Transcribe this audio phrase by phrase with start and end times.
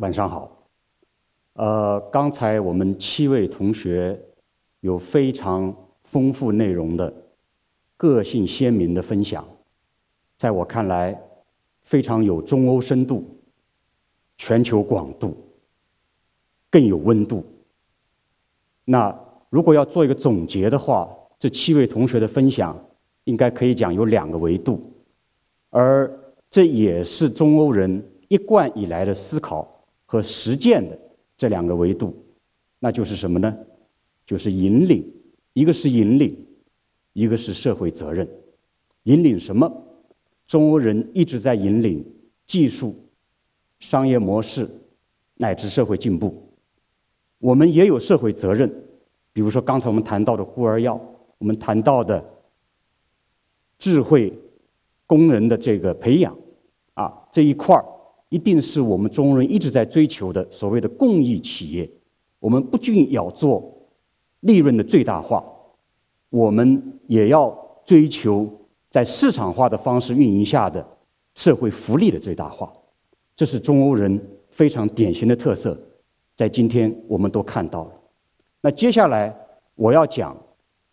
[0.00, 0.66] 晚上好。
[1.52, 4.18] 呃，刚才我们七位同学
[4.80, 5.74] 有非常
[6.04, 7.12] 丰富内容的、
[7.98, 9.46] 个性鲜明的分享，
[10.38, 11.20] 在我看来
[11.82, 13.42] 非常有中欧深度、
[14.38, 15.36] 全球广度，
[16.70, 17.44] 更有温度。
[18.86, 19.14] 那
[19.50, 22.74] 如果要做一个总结的话，这七位同学的分享
[23.24, 24.80] 应该可以讲有两个维度，
[25.68, 26.10] 而
[26.50, 29.79] 这也是中欧人一贯以来的思考
[30.10, 30.98] 和实践的。
[31.36, 32.12] 这两个维度，
[32.80, 33.56] 那就是什么呢？
[34.26, 35.08] 就是引领，
[35.52, 36.36] 一个是引领，
[37.12, 38.28] 一个是社会责任。
[39.04, 39.72] 引领什么？
[40.48, 42.04] 中欧人一直在引领
[42.44, 42.94] 技术、
[43.78, 44.68] 商业模式
[45.36, 46.52] 乃至社会进步。
[47.38, 48.68] 我们也有社会责任，
[49.32, 51.00] 比如说刚才我们谈到的孤儿药，
[51.38, 52.22] 我们谈到的
[53.78, 54.36] 智慧
[55.06, 56.36] 工人的这个培养，
[56.94, 57.84] 啊，这一块儿。
[58.30, 61.90] 一定是我们中国人一直在追求的所谓的公益企业。
[62.38, 63.86] 我们不仅要做
[64.40, 65.44] 利润的最大化，
[66.30, 68.48] 我们也要追求
[68.88, 70.86] 在市场化的方式运营下的
[71.34, 72.72] 社会福利的最大化。
[73.36, 75.78] 这是中欧人非常典型的特色，
[76.36, 77.92] 在今天我们都看到了。
[78.62, 79.34] 那接下来
[79.74, 80.36] 我要讲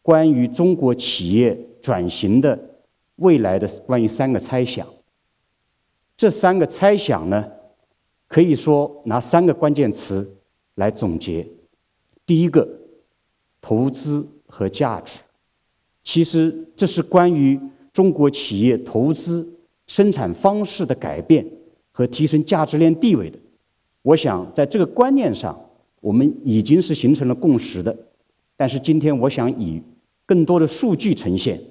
[0.01, 2.57] 关于中国企业转型的
[3.17, 4.87] 未来的关于三个猜想。
[6.17, 7.45] 这三个猜想呢，
[8.27, 10.35] 可以说拿三个关键词
[10.73, 11.47] 来总结。
[12.25, 12.67] 第一个，
[13.61, 15.19] 投资和价值。
[16.03, 17.59] 其实这是关于
[17.93, 19.47] 中国企业投资
[19.85, 21.45] 生产方式的改变
[21.91, 23.37] 和提升价值链地位的。
[24.01, 25.69] 我想在这个观念上，
[26.01, 27.95] 我们已经是形成了共识的。
[28.55, 29.83] 但是今天我想以
[30.25, 31.61] 更多的数据呈现，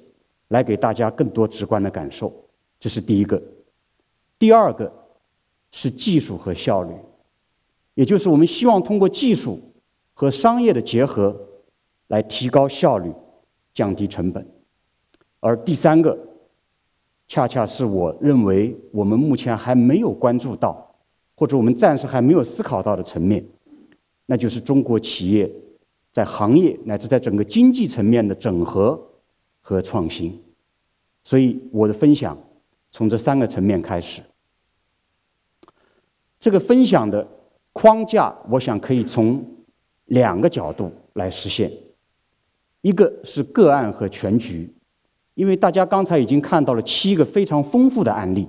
[0.47, 2.33] 来给大家更多直观的感受。
[2.79, 3.41] 这是第一个。
[4.39, 4.91] 第二个
[5.71, 6.93] 是技术和效率，
[7.95, 9.59] 也就是我们希望通过技术
[10.13, 11.35] 和商业的结合
[12.07, 13.11] 来提高效率、
[13.73, 14.47] 降低成本。
[15.39, 16.17] 而第三个，
[17.27, 20.95] 恰恰是我认为我们目前还没有关注到，
[21.35, 23.43] 或者我们暂时还没有思考到的层面，
[24.25, 25.51] 那就是中国企业
[26.11, 29.09] 在行业乃至在整个经济层面的整合
[29.61, 30.43] 和创新。
[31.23, 32.37] 所以我的分享。
[32.97, 34.23] 从这三个层面开始，
[36.39, 37.27] 这个分享的
[37.71, 39.45] 框架，我想可以从
[40.05, 41.71] 两个角度来实现。
[42.81, 44.73] 一个是个案和全局，
[45.35, 48.47] 因为大家刚才已经看到了七个非常丰富的案例。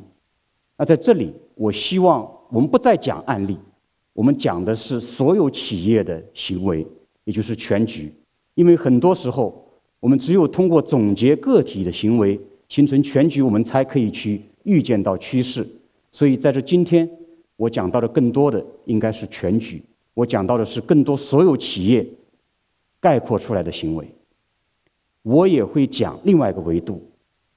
[0.78, 3.58] 那在这里，我希望我们不再讲案例，
[4.14, 6.86] 我们讲的是所有企业的行为，
[7.24, 8.14] 也就是全局。
[8.54, 9.70] 因为很多时候，
[10.00, 12.40] 我们只有通过总结个体的行为。
[12.68, 15.66] 形成全局，我们才可以去预见到趋势。
[16.12, 17.08] 所以，在这今天，
[17.56, 19.82] 我讲到的更多的应该是全局。
[20.12, 22.06] 我讲到的是更多所有企业
[23.00, 24.06] 概括出来的行为。
[25.22, 27.02] 我也会讲另外一个维度：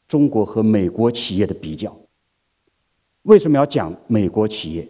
[0.07, 1.97] 中国和美国企业的比较。
[3.23, 4.87] 为什么要讲美国企业？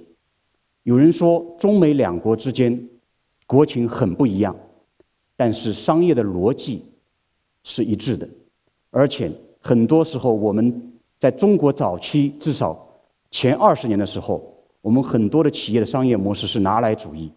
[0.83, 2.89] 有人说，中美两国之间
[3.47, 4.55] 国情很不一样，
[5.35, 6.83] 但是商业的逻辑
[7.63, 8.29] 是一致的，
[8.91, 9.31] 而且。
[9.61, 12.87] 很多时候，我们在中国早期，至少
[13.29, 17.31] 前二十年的时候，我们很多的企业的商业模式是拿来主义，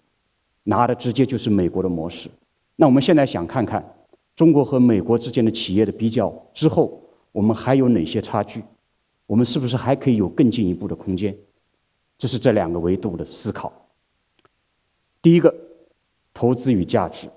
[0.63, 2.31] 拿的直接就是美国的模式。
[2.77, 3.95] 那我们现在想看看
[4.35, 8.65] 中国和美国之间的企业的比较之后，我们还有哪些差距？
[9.27, 11.37] 我们是不是还可以有更进一步的空间？
[12.17, 13.71] 这是这两个维度的思考。
[15.21, 15.55] 第一个，
[16.33, 17.29] 投资与价值，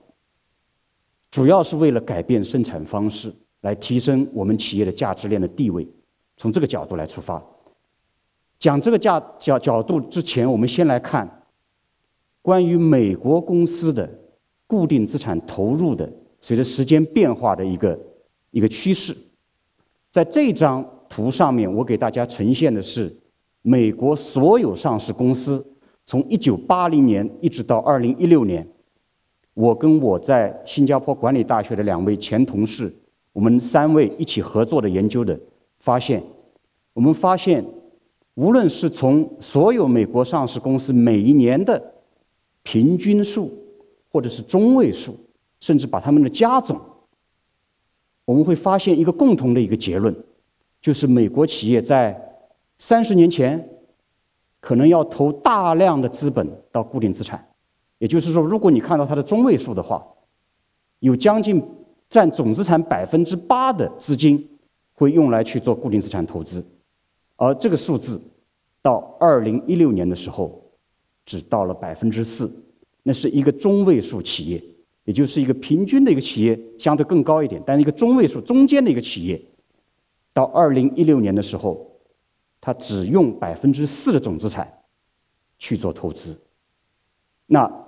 [1.29, 3.33] 主要是为了改变生产方式。
[3.67, 5.85] 来提升我们企业的价值链的地位，
[6.37, 7.43] 从这个角度来出发。
[8.57, 11.43] 讲这个价角角度之前，我们先来看
[12.41, 14.09] 关于美国公司的
[14.67, 16.09] 固定资产投入的
[16.39, 17.99] 随着时间变化的一个
[18.51, 19.13] 一个趋势。
[20.11, 23.13] 在这张图上面，我给大家呈现的是
[23.61, 25.63] 美国所有上市公司
[26.05, 28.65] 从一九八零年一直到二零一六年，
[29.53, 32.95] 我跟我在新加坡管理大学的两位前同事。
[33.37, 35.39] 我们三位一起合作的研究的
[35.79, 36.23] 发现，
[36.93, 37.63] 我们发现，
[38.33, 41.93] 无论是从所有美国上市公司每一年的
[42.63, 43.53] 平均数，
[44.11, 45.15] 或者是中位数，
[45.59, 46.81] 甚至把它们的加总，
[48.25, 50.15] 我们会发现一个共同的一个结论，
[50.81, 52.19] 就是美国企业在
[52.79, 53.69] 三十年前
[54.59, 57.47] 可能要投大量的资本到固定资产，
[57.99, 60.03] 也就是说，如果你看到它的中位数的话，
[61.01, 61.63] 有将近。
[62.09, 64.49] 占总资产百分之八的资金
[64.93, 66.65] 会用来去做固定资产投资，
[67.35, 68.21] 而这个数字
[68.81, 70.71] 到二零一六年的时候
[71.25, 72.51] 只到了百分之四，
[73.03, 74.63] 那是一个中位数企业，
[75.03, 79.41] 也就是一个平均的一个企业，相对更高一点，但是一个中位数中间的一个企业，
[80.33, 81.99] 到二零一六年的时候，
[82.61, 84.81] 它只用百分之四的总资产
[85.59, 86.39] 去做投资。
[87.45, 87.85] 那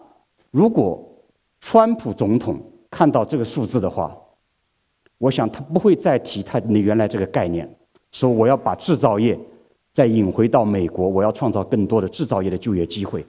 [0.52, 1.24] 如果
[1.60, 2.60] 川普总统
[2.90, 4.18] 看到这个数字的话，
[5.18, 7.70] 我想他不会再提他那原来这个概念，
[8.12, 9.40] 说我要把制造业。
[9.92, 13.26] 再引回到美国，我要创造更多的制造业的就业机会，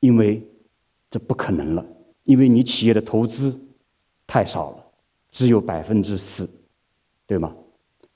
[0.00, 0.42] 因为
[1.10, 1.84] 这不可能了，
[2.24, 3.56] 因为你企业的投资
[4.26, 4.84] 太少了，
[5.30, 6.48] 只有百分之四，
[7.26, 7.54] 对吗？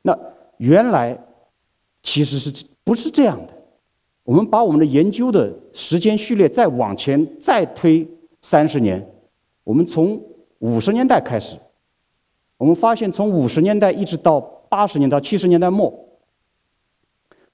[0.01, 0.19] 那
[0.57, 1.17] 原来
[2.03, 3.53] 其实是不是这样的？
[4.25, 8.09] 我们把我们的研究的时间序列再往前再推
[8.41, 9.07] 三十年，
[9.65, 10.21] 我们从
[10.67, 11.57] 五十年代开始，
[12.59, 15.95] 我们发现从五十年代一直到八十年到七十年代末。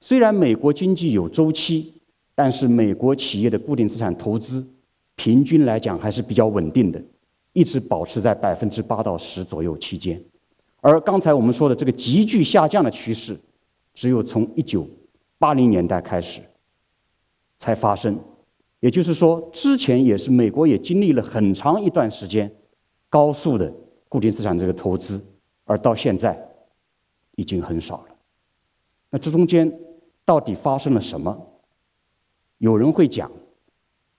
[0.00, 2.00] 虽然美国经济有周期，
[2.34, 4.66] 但是美国企业的固定资产投资
[5.14, 7.02] 平均来讲还是比较稳定的，
[7.52, 10.18] 一直保持在百分之八到十左右期间。
[10.80, 13.38] 而刚才我们说的这个急剧下降的趋势，
[13.92, 14.88] 只有从一九
[15.38, 16.40] 八零年代开始
[17.58, 18.18] 才发生。
[18.80, 22.50] 也就是说，之前也是美国也经历了很长一段时间
[23.12, 23.70] 高速的
[24.08, 25.22] 固定资产这个投资，
[25.66, 26.48] 而到现在
[27.34, 28.14] 已经很少了。
[29.10, 29.70] 那这中间。
[30.24, 31.36] 到底发生了什么？
[32.58, 33.28] 有人会讲，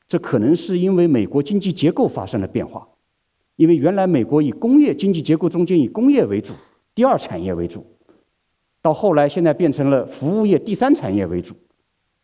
[0.06, 2.90] 这可能是因为美国经济结构发生了变化，
[3.56, 6.52] 因为原来美国以工业经济结构中间以工业为主，
[6.94, 7.86] 第二产业为主，
[8.82, 11.56] 到后来现在变成了服务业第三产业为主，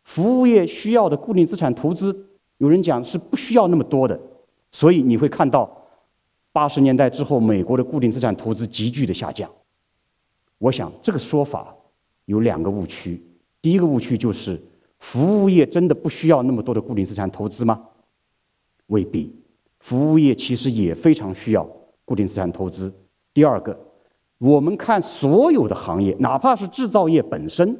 [0.04, 2.28] 服务业需要的固定资产投资，
[2.58, 4.20] 有人讲是不需要那么多的，
[4.72, 5.79] 所以你会看到
[6.52, 9.50] 八十年代之后美国的固定资产投资急剧的下降。
[10.58, 11.74] 我想这个说法
[12.24, 13.22] 有两个误区。
[13.62, 14.60] 第一个误区就是，
[14.98, 17.82] 服务业真的不需要那么多的固定资产投资吗？
[18.86, 19.34] 未必，
[19.78, 21.68] 服务业其实也非常需要
[22.04, 22.92] 固定资产投资。
[23.32, 23.78] 第二个，
[24.38, 27.78] 我们看所有的行业，哪怕是制造业本身，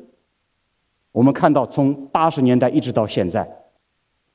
[1.12, 3.50] 我们看到从八十年代一直到现在，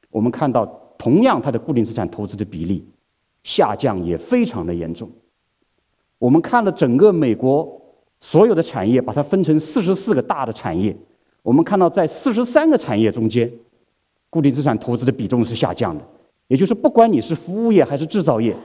[0.10, 0.66] 我们看到
[0.98, 2.88] 同样它的固定资产投资的比例
[3.46, 5.12] 下降也非常的严重。
[6.18, 7.80] 我们看了整个美国
[8.20, 10.98] 所有的产业，把它分成四十四个大的产业。
[11.44, 13.54] 我们看到，在四十三个产业中间，
[14.32, 16.04] 固定资产投资的比重是下降的。
[16.48, 18.58] 也就是，不管你是服务业还是制造业，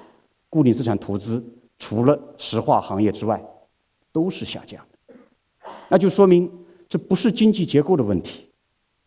[0.48, 1.44] 固定资产投资
[1.78, 3.44] 除了石化行业之外，
[4.12, 5.14] 都是下降的。
[5.90, 6.50] 那就说明
[6.88, 8.46] 这不是经济结构的问题，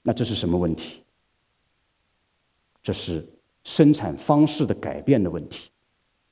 [0.03, 1.01] 那这是什么问题？
[2.83, 3.27] 这是
[3.63, 5.69] 生产方式的改变的问题。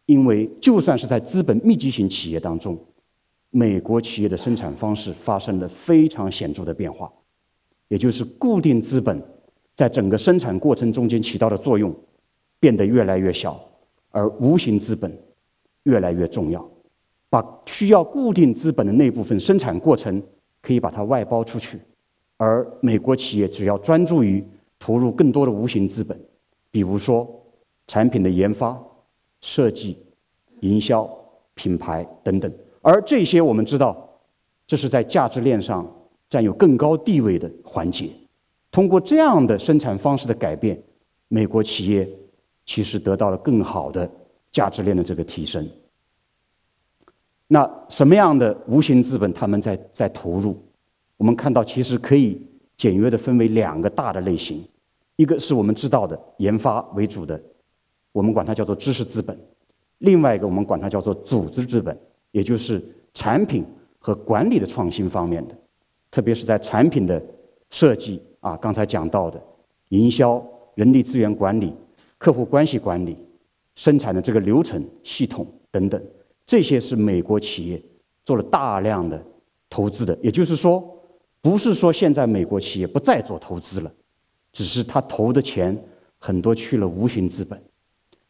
[0.05, 2.77] 因为就算是在资本密集型企业当中，
[3.49, 7.11] 美国企业的生产方式发生了非常显著的变化。
[7.87, 9.21] 也就是固定资本
[9.75, 11.93] 在整个生产过程中间起到的作用
[12.59, 13.59] 变得越来越小，
[14.11, 15.17] 而无形资本
[15.83, 16.69] 越来越重要。
[17.29, 20.21] 把需要固定资本的那部分生产过程
[20.61, 21.79] 可以把它外包出去，
[22.37, 24.43] 而美国企业只要专注于
[24.79, 26.19] 投入更多的无形资本，
[26.71, 27.45] 比如说
[27.85, 28.81] 产品的研发、
[29.41, 29.97] 设计、
[30.61, 31.07] 营销、
[31.53, 32.51] 品牌等等。
[32.81, 34.09] 而这些我们知道，
[34.65, 35.97] 这是在价值链上。
[36.31, 38.09] 占有更高地位的环节，
[38.71, 40.81] 通过这样的生产方式的改变，
[41.27, 42.07] 美国企业
[42.65, 44.09] 其实得到了更好的
[44.49, 45.69] 价值链的这个提升。
[47.47, 50.57] 那什么样的无形资本他们在在投入？
[51.17, 52.41] 我们看到其实可以
[52.77, 54.65] 简约的分为两个大的类型，
[55.21, 57.39] 一个是我们知道的研发为主的，
[58.11, 59.37] 我们管它叫做知识资本；
[59.99, 61.95] 另外一个我们管它叫做组织资本，
[62.31, 63.63] 也就是产品
[63.99, 65.55] 和管理的创新方面的。
[66.09, 67.21] 特别是在产品的
[67.69, 69.39] 设计啊，刚才讲到的
[69.89, 71.71] 营销、人力资源管理、
[72.17, 73.15] 客户关系管理、
[73.75, 76.03] 生产的这个流程系统等等，
[76.47, 77.79] 这些是美国企业
[78.25, 79.23] 做了大量的
[79.69, 80.17] 投资的。
[80.23, 80.83] 也就是说，
[81.43, 83.93] 不是说现在美国企业不再做投资了，
[84.51, 85.77] 只是他投的钱
[86.17, 87.61] 很多去了无形资本。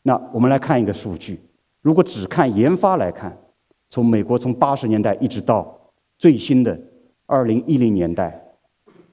[0.02, 1.40] 那我们来看一个数据：
[1.82, 3.38] 如果只看研发来看，
[3.90, 6.80] 从美国从八十年代一直到最新的。
[7.28, 8.44] 二零一零年代，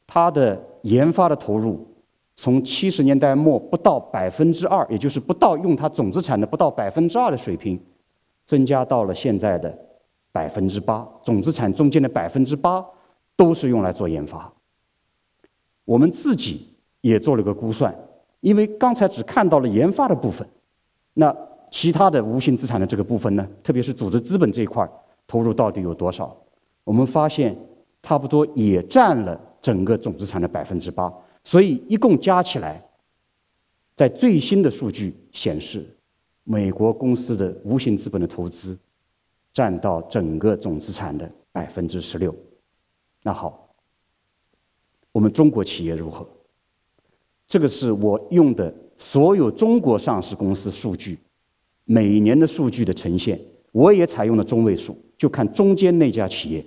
[0.05, 1.87] 它的研发的投入
[2.35, 7.81] 从七十年代末不到百分之二，也就是不到用它总资产的不到百分之二的水平，
[8.45, 9.79] 增加到了现在的
[10.33, 11.09] 百分之八。
[11.23, 12.85] 总资产中间的百分之八
[13.37, 14.53] 都是用来做研发。
[15.85, 16.67] 我们自己
[17.01, 17.95] 也做了个估算，
[18.41, 20.49] 因为刚才只看到了研发的部分，
[21.15, 21.37] 那
[21.71, 24.89] 其他的无形资产的这个部分呢，特别是组织资本这一块
[25.27, 26.37] 投入到底有多少？
[26.85, 27.57] 我们发现。
[28.01, 31.13] 差不多也占了整个总资产的百分之八，
[31.43, 32.81] 所以一共加起来，
[33.97, 35.85] 在最新的数据显示，
[36.45, 38.79] 美国公司的无形资本的投资
[39.53, 42.35] 占到整个总资产的百分之十六。
[43.25, 43.69] 那好，
[45.11, 46.27] 我们中国企业如何？
[47.49, 51.19] 这个是我用的所有中国上市公司数据，
[51.85, 53.41] 每年的数据的呈现，
[53.73, 56.65] 我也采用了中位数，就看中间那家企业。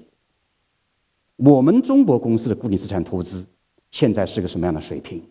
[1.36, 3.46] 我们中国公司的固定资产投资
[3.92, 5.22] 现在是个什么样的水平？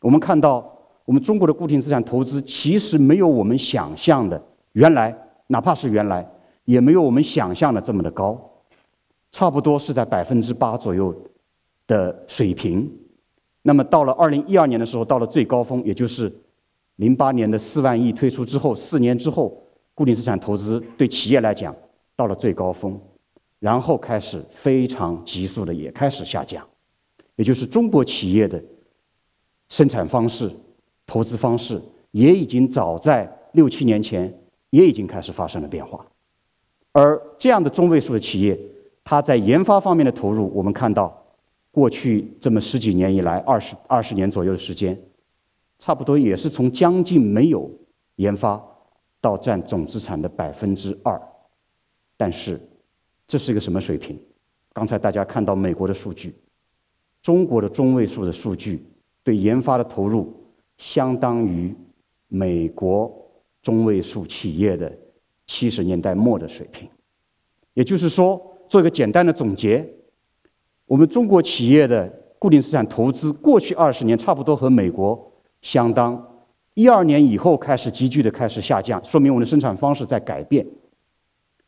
[0.00, 5.14] 我们看到，我们中国的固定资产投资其实没有我们想象的原来，
[5.46, 6.26] 哪怕是原来，
[6.64, 8.50] 也没有我们想象的这么的高。
[9.30, 11.14] 差不多是在百分之八左右
[11.86, 12.90] 的水平。
[13.62, 16.32] 那么到了二零一二年的时候，到了最高峰，也就是
[16.96, 19.62] 零八年的四万亿推出之后，四年之后，
[19.94, 21.74] 固定资产投资对企业来讲
[22.16, 23.00] 到了最高峰，
[23.60, 26.66] 然后开始非常急速的也开始下降，
[27.36, 28.62] 也就是中国企业的
[29.68, 30.50] 生产方式、
[31.06, 34.36] 投资方式也已经早在六七年前
[34.70, 36.04] 也已经开始发生了变化，
[36.92, 38.58] 而这样的中位数的企业。
[39.04, 41.21] 它在研发方面的投入，我们看到，
[41.72, 44.96] 过去这么十几年以来，二十二十年左右的时间，
[45.80, 47.68] 差不多也是从将近没有
[48.16, 48.62] 研发，
[49.20, 51.20] 到占总资产的百分之二。
[52.16, 52.60] 但是，
[53.26, 54.16] 这是一个什么水平？
[54.72, 56.34] 刚才大家看到美国的数据，
[57.22, 58.86] 中国的中位数的数据
[59.24, 60.32] 对研发的投入，
[60.76, 61.74] 相当于
[62.28, 63.12] 美国
[63.62, 64.96] 中位数企业的
[65.46, 66.88] 七十年代末的水平。
[67.74, 68.48] 也就是说。
[68.68, 69.86] 做一个简单的总结，
[70.92, 72.06] 我们中国企业的
[72.38, 75.32] 固定资产投资过去二十年差不多和美国
[75.62, 76.22] 相当，
[76.74, 80.66] 一二年以后开始急剧的开始下降，说明我们的生产方式在改变。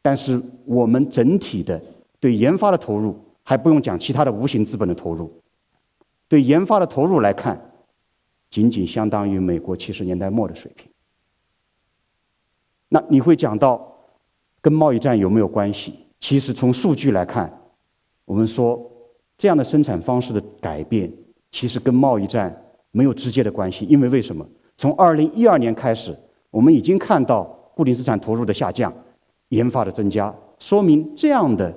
[0.02, 1.80] 但是我们整体的
[2.20, 5.32] 对研发的投入，还不用讲其他的无形资本的投入，
[6.28, 7.58] 对研发的投入来看，
[8.50, 10.90] 仅仅相当于美国七十年代末的水平。
[12.90, 13.90] 那你会讲到
[14.60, 15.94] 跟贸易战有没有关系？
[16.20, 17.58] 其实从数据来看，
[18.26, 18.90] 我们说
[19.36, 21.12] 这样的生产方式的改变，
[21.52, 23.84] 其实跟贸易战没有直接的关系。
[23.86, 24.46] 因为为什么？
[24.76, 26.16] 从二零一二年开始，
[26.50, 28.92] 我们已经看到固定资产投入的下降，
[29.48, 31.74] 研发的增加，说明这样的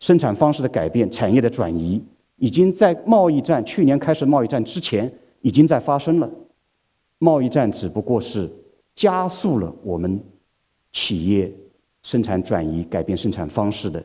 [0.00, 2.02] 生产方式的改变、产业的转移，
[2.36, 6.30] 已经在贸易战去年开始贸易战之前已经在发生了。
[7.18, 8.50] 贸易战只不过是
[8.94, 10.20] 加速了我们
[10.92, 11.52] 企业。
[12.02, 14.00] 生产转移、改变生产方式的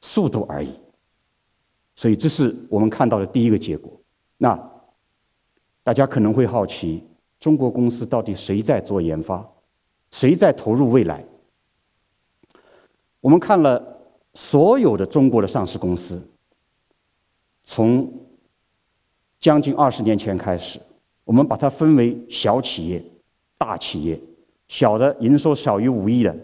[0.00, 0.70] 速度而已，
[1.96, 4.00] 所以这是我们看到的第一个结果。
[4.38, 4.70] 那
[5.82, 7.02] 大家可能会好奇，
[7.40, 9.44] 中国公司到底谁在做研发，
[10.10, 11.24] 谁在投入未来？
[13.20, 13.82] 我们看了
[14.34, 16.22] 所有的中国的上市公司，
[17.64, 18.12] 从
[19.40, 20.78] 将近二十年前开始，
[21.24, 23.02] 我们把它分为小企业、
[23.58, 24.20] 大企业，
[24.68, 26.36] 小的营收小于五亿的。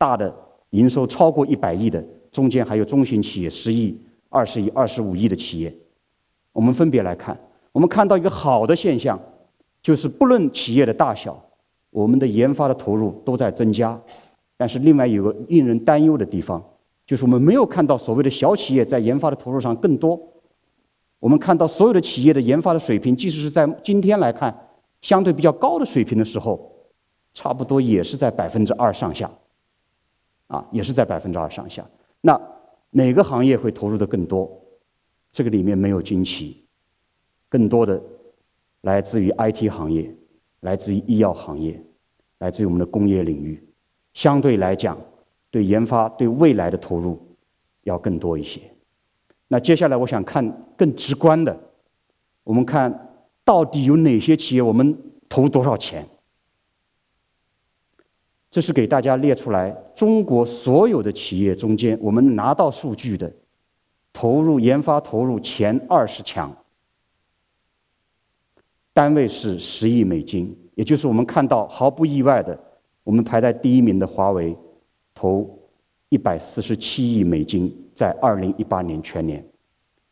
[0.00, 0.32] 大的
[0.70, 2.00] 营收超过一百亿的，
[2.30, 5.74] 中间还有中型企业十亿、二十亿、二十五亿的企业，
[6.52, 7.38] 我们分别来看。
[7.72, 9.20] 我们看到一个好的现象，
[9.82, 11.44] 就是不论企业的大小，
[11.90, 14.00] 我们的研发的投入都在增加。
[14.56, 16.62] 但是另外有个令人担忧的地方，
[17.06, 20.20] 就是我们没有看到所谓的小企业在研发的投入上更多。
[21.20, 24.68] 我们看到所有的企业的研发的水平，即使是在今天来看
[25.00, 26.72] 相对比较高的水平的时候，
[27.34, 29.30] 差不多也是在百分之二上下。
[30.48, 31.84] 啊，也是在百分之二上下。
[32.22, 32.40] 那
[32.90, 34.62] 哪个行业会投入的更多？
[35.30, 36.64] 这个里面没有惊奇，
[37.48, 38.02] 更多的
[38.80, 40.14] 来自于 IT 行业，
[40.60, 41.80] 来自于医药行业，
[42.38, 43.62] 来自于我们的工业领域。
[44.14, 44.98] 相对来讲，
[45.50, 47.20] 对研发、对未来的投入
[47.82, 48.60] 要更多一些。
[49.46, 51.60] 那接下来我想看更直观的，
[52.44, 54.96] 我们看到底有哪些企业我们
[55.28, 56.08] 投多少钱？
[58.50, 63.30] 这是给大家列出来中国所有的企业中间，我们拿到数据的
[64.12, 66.56] 投入研发投入前二十强，
[68.94, 72.58] 单位是十亿美金，也就是我们看到毫不意外的，
[73.04, 74.56] 我们排在第一名的华为，
[75.14, 75.58] 投
[76.08, 79.46] 一百四十七亿美金，在二零一八年全年，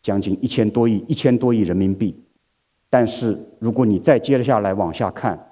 [0.03, 2.15] 将近一千多亿一千多亿人民币，
[2.91, 5.46] 但是如果你再接着下来往下看。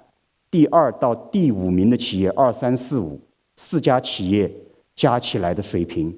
[0.55, 3.19] 第二到第五名的企业，二三四五
[3.57, 4.49] 四家企业
[4.95, 6.17] 加起来的水平，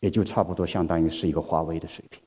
[0.00, 2.20] 也就差不多相当于是一个华为的水平。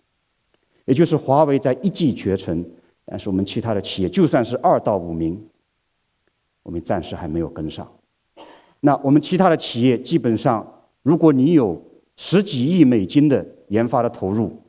[0.85, 2.65] 也就是华为在一骑绝尘，
[3.03, 5.37] 但是我们其他的企业就算是二到五名，
[6.63, 7.91] 我们暂时还没有跟上。
[8.79, 10.65] 那我们其他的企业基本上，
[11.01, 11.83] 如果你有
[12.15, 14.63] 十几亿美金的研发的投入，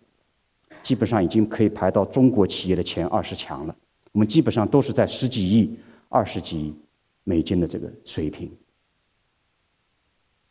[0.82, 3.76] 基本上已经可以排到中国企业的前二十强了。
[4.10, 5.78] 我们基本上都是在十几亿、
[6.14, 6.72] 二十几亿
[7.24, 8.48] 美金的这个水平。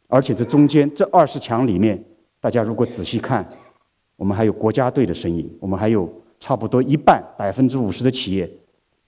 [0.07, 2.03] 而且这中间这二十强里面，
[2.41, 3.49] 大家如果仔细看，
[4.17, 8.51] 我们还有国家队的身影，我们还有差不多一半百分之五十的企业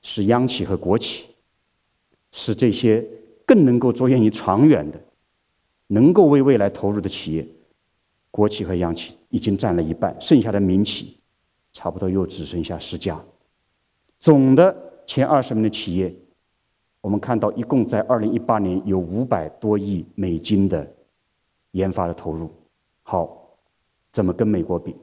[0.01, 1.25] 是央企和国企，
[2.31, 3.05] 是这些
[3.45, 5.01] 更能够着眼于长远的、
[5.87, 7.45] 能够为未来投入的企业，
[8.31, 11.19] 国企和央企已经占了一半，剩下的民企
[11.73, 13.21] 差不多又只剩下十家。
[14.19, 14.73] 总的
[15.05, 16.15] 前二十名的企业，
[17.05, 20.91] 我们看到一共在二零一八年有五百多亿美金的
[21.69, 22.49] 研发的投入。
[23.03, 23.59] 好，
[24.11, 24.95] 怎么跟美国比？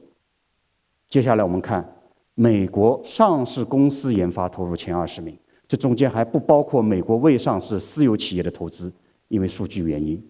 [1.07, 1.95] 接下来我们看
[2.35, 8.91] 美国上市公司研发投入前二十名，这中间还不包括美国未上市私有企业的投资，
[9.29, 10.21] 因为数据原因，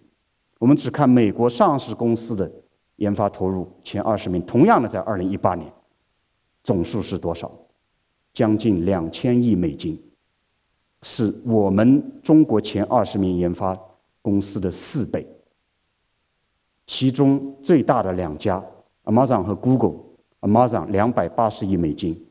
[0.60, 2.48] 我们只看美国上市公司的
[2.98, 4.40] 研发投入前二十名。
[4.42, 5.72] 同样的，在二零一八年，
[6.62, 7.50] 总数是多少？
[8.32, 10.00] 将近两千亿美金，
[11.04, 13.78] 是我们中国前二十名研发
[14.22, 15.28] 公司的四倍。
[16.86, 18.64] 其中最大的两家
[19.04, 22.26] ，Amazon 和 Google，Amazon 两百八十亿美金，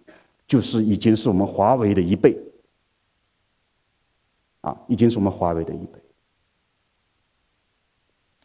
[0.47, 2.35] 就是已经是我们华为的一倍，
[4.61, 5.99] 啊，已经是我们华为的一倍。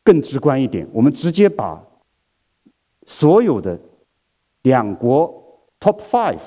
[0.05, 1.83] 更直观一点，我们直接把
[3.07, 3.81] 所有的
[4.61, 6.41] 两国 Top Five。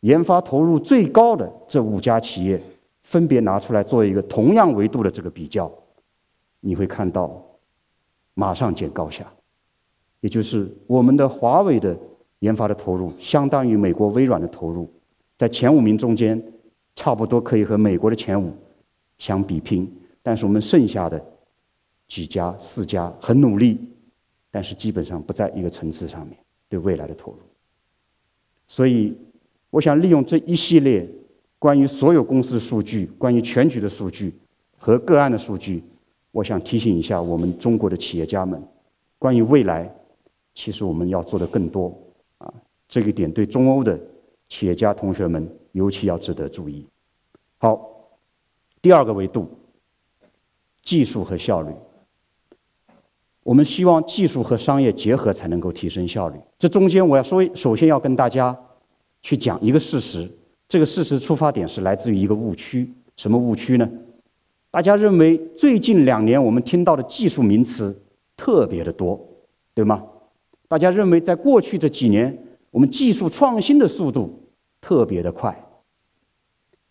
[0.00, 2.62] 研发投入最高的这五家企业，
[3.08, 5.72] 分别拿出来做一个同样维度的这个比较，
[6.60, 7.42] 你会看到，
[8.34, 9.26] 马上见高下。
[10.20, 11.98] 也就是我们的华为的
[12.40, 14.92] 研发的投入，相当于美国微软的投入，
[15.38, 16.42] 在前五名中间，
[16.94, 18.52] 差不多可以和美国的前五
[19.16, 19.90] 相比拼。
[20.22, 21.24] 但是我们剩下的
[22.08, 23.80] 几家、四家很努力，
[24.50, 26.36] 但是基本上不在一个层次上面
[26.68, 27.38] 对未来的投入，
[28.66, 29.16] 所以。
[29.70, 31.06] 我想利用这一系列
[31.58, 34.32] 关于所有公司的数据、关于全局的数据
[34.76, 35.82] 和个案的数据，
[36.30, 38.62] 我想提醒一下我们中国的企业家们，
[39.18, 39.92] 关于未来，
[40.54, 41.92] 其实我们要做的更多
[42.38, 42.52] 啊。
[42.88, 43.98] 这个点对中欧的
[44.48, 46.86] 企业家同学们尤其要值得注意。
[47.58, 47.80] 好，
[48.80, 49.50] 第二个维度，
[50.82, 51.72] 技术和效率。
[53.42, 56.38] 我们希望技术和商业结合才能够提升效率。
[56.58, 58.56] 这中间我要说，首先要跟大家。
[59.20, 60.30] 去讲一个事实，
[60.68, 62.92] 这个事实出发点是来自于一个误区。
[63.16, 63.90] 什么误区呢？
[64.70, 67.98] 大家认为最近两年我们听到的技术名词
[68.36, 69.18] 特别的多，
[69.74, 70.04] 对吗？
[70.68, 72.38] 大家认为在过去这几年
[72.70, 74.46] 我们技术创新的速度
[74.80, 75.64] 特别的快。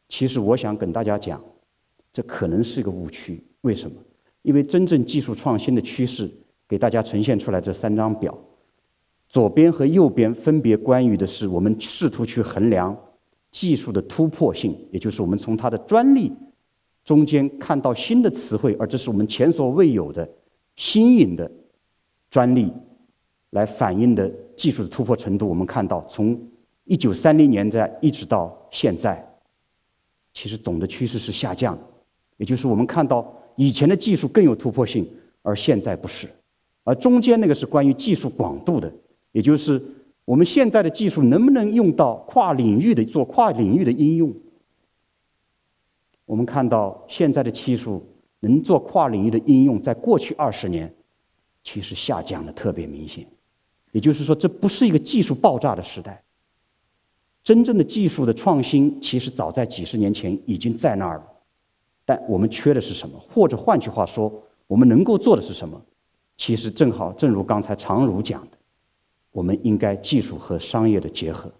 [0.09, 1.41] 其实我想跟大家讲，
[2.11, 3.43] 这可能是一个误区。
[3.61, 3.95] 为什么？
[4.41, 6.31] 因为真正技术创新的趋势，
[6.67, 8.35] 给大家呈现出来这三张表。
[9.29, 12.97] 左边和右边分别关于的是我们试图去衡量
[13.51, 16.31] 技术的突破性，也就是我们从它的专利
[17.03, 20.29] 中间看到新的词汇，而这是我们前所未有的
[20.75, 21.49] 新颖的
[22.29, 22.71] 专利
[23.49, 25.47] 来反映的技术的突破程度。
[25.47, 26.39] 我们看到，从
[26.83, 29.27] 一九三零年代一直到现在，
[30.33, 31.79] 其实总的趋势是下降，
[32.37, 35.09] 也就是我们看到以前的技术更有突破性，
[35.41, 36.29] 而现在不是，
[36.83, 38.91] 而中间那个是关于技术广度的。
[39.33, 39.79] 也就是
[40.27, 44.35] 我们现在的技术能不能用到跨领域的做跨领域的应用？
[46.25, 48.05] 我们看到现在的技术
[48.41, 50.93] 能做跨领域的应用，在过去二十年
[51.63, 53.25] 其实下降的特别明显。
[53.93, 56.21] 也就是说，这不是一个技术爆炸的时代。
[57.41, 61.23] 真正的技术的创新，其实早在几十年前已经在那儿了。
[62.03, 63.17] 但我们缺的是什么？
[63.29, 65.81] 或者换句话说，我们能够做的是什么？
[66.35, 68.56] 其实正好，正如刚才常儒讲的。
[69.37, 71.51] 我们应该技术和商业的结合，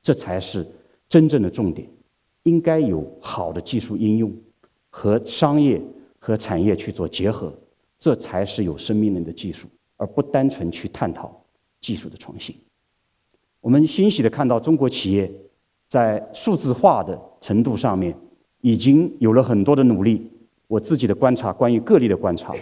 [0.00, 0.66] 这才是
[1.06, 1.86] 真正的重点。
[2.44, 4.32] 应该有好的技术应用
[4.88, 5.78] 和商业
[6.18, 7.52] 和产业去做结合，
[7.98, 11.44] 这才是有生命力的技术，而不单纯去探讨
[11.82, 12.56] 技术的创新。
[13.60, 15.30] 我们欣喜的看到，中国企业
[15.88, 18.16] 在数字化的程度上面
[18.62, 20.26] 已经有了很多的努力。
[20.68, 22.54] 我自己的观察，关于个例的观察，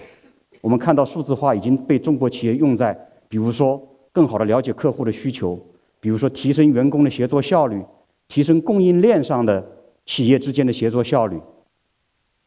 [0.61, 2.93] 我们看到数字化已经被中国企业用在，
[3.29, 3.81] 比如说。
[4.19, 5.57] 更好的了解客户的需求，
[6.01, 7.81] 比如说提升员工的协作效率，
[8.27, 9.65] 提升供应链上的
[10.07, 11.41] 企业之间的协作效率，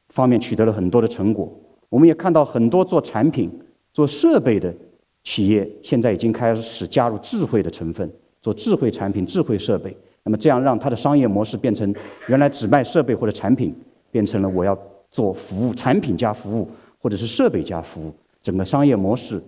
[0.10, 1.50] 方面取得了很多的成果。
[1.88, 3.50] 我们也看到很多做产品、
[3.94, 4.76] 做设备的
[5.24, 9.96] 企业，现在已经开始加入智慧的成分，做智慧产品、智慧设备。
[10.24, 11.96] 那么这样让它的商业模式变成
[12.28, 13.74] 原来只卖设备或者产品，
[14.12, 14.78] 变成了我要
[15.10, 16.68] 做服务、产品加服务，
[17.00, 19.42] 或者是设备加服务，整个商业模式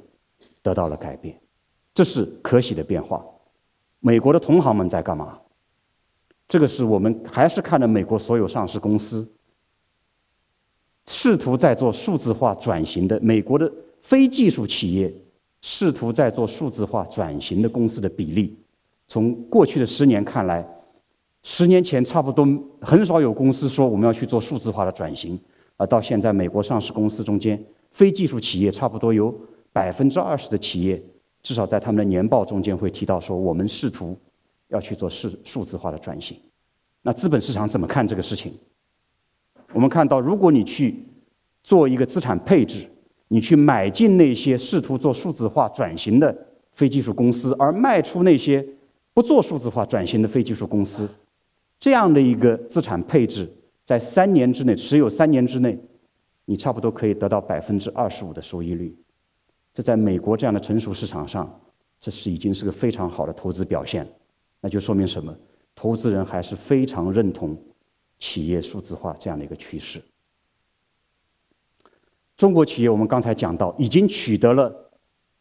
[0.62, 1.36] 得到了改变。
[1.94, 3.24] 这是可喜的变化。
[4.00, 5.40] 美国的同行们在干嘛？
[6.48, 9.28] 这个是我们还是看了美国所有上市公司，
[11.08, 15.14] 试图在做数字化转型的美国的非技术企业，
[15.62, 18.58] 试图在做数字化转型的公司的比例，
[19.08, 20.68] 从过去的十年看来，
[21.44, 22.46] 十年前差不多
[22.82, 25.40] 很少有公司说我们要去做数字化的转型，
[25.78, 29.34] 而到现在美国上市公司中间，非技术企业差不多有
[29.72, 31.02] 百分之二十的企业，
[31.44, 34.18] 至少在他们的年报中间会提到说我们试图。
[34.70, 36.36] 要去做数数字化的转型，
[37.04, 38.58] 那资本市场怎么看这个事情？
[39.72, 41.06] 我们看到，如果你去
[41.62, 42.90] 做一个资产配置，
[43.28, 46.36] 你去买进那些试图做数字化转型的
[46.72, 48.66] 非技术公司，而卖出那些
[49.14, 51.08] 不做数字化转型的非技术公司，
[51.80, 53.48] 这样的一个资产配置，
[53.86, 55.78] 在三年之内持有三年之内，
[56.46, 58.98] 你差不多可以得到百分之二十五的收益率。
[59.74, 61.60] 这在美国这样的成熟市场上，
[62.00, 64.08] 这是已经是个非常好的投资表现。
[64.62, 65.36] 那就说明什么？
[65.76, 67.58] 投资人还是非常认同
[68.20, 70.02] 企业数字化这样的一个趋势。
[72.38, 74.74] 中国企业，我们刚才讲到，已经取得了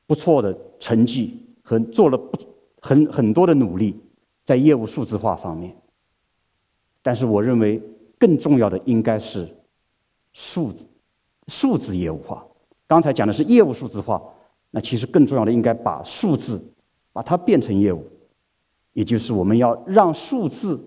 [0.07, 2.39] 不错的成绩和做了不
[2.81, 4.01] 很很多的努力，
[4.45, 5.77] 在业务数字化方面。
[7.03, 7.83] 但是，我认为
[8.19, 9.49] 更重要的应该是
[10.33, 10.73] 数
[11.49, 12.47] 数字业务化。
[12.93, 14.23] 刚才讲的是业务数字化，
[14.71, 16.63] 那其实更重要的应该把数字
[17.11, 18.07] 把它变成业务。
[18.93, 20.79] 也就是我们要让数字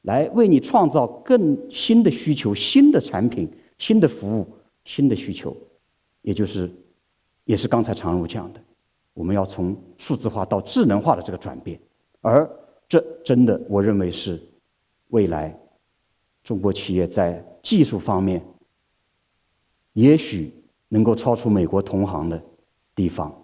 [0.00, 3.48] 来为你创造更新的需求、新的产品、
[3.78, 5.56] 新的服务、新的需求，
[6.22, 6.68] 也就是，
[7.44, 8.60] 也是刚才常如讲的，
[9.14, 11.78] 我们要从数字化到智能化的这个转变，
[12.22, 12.50] 而
[12.88, 14.42] 这真的我认为是
[15.10, 15.56] 未来
[16.42, 18.44] 中国企业在技术方面
[19.92, 20.52] 也许
[20.92, 22.42] 能够超出美国同行的
[22.94, 23.34] 地方，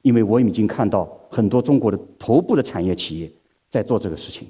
[0.00, 3.30] 因为我已经看到很多中国的头部的产业企业。
[3.68, 4.48] 在做这个事情。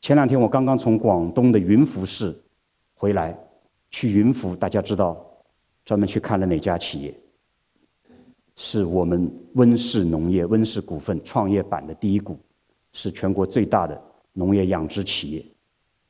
[0.00, 2.36] 前两天我刚刚从广东的云浮市
[2.92, 3.38] 回来，
[3.88, 5.16] 去云浮，大家知道，
[5.84, 7.14] 专门去看了哪家企业？
[8.56, 12.36] 是我们温氏农业温氏股份创业板的第一股，
[12.92, 13.98] 是全国最大的
[14.32, 15.42] 农业养殖企业。